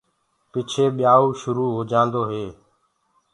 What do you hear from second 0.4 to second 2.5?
پچهي ٻيايوُ شُرو هوجآندو هي۔